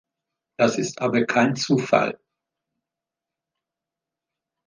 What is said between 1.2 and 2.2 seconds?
kein Zufall.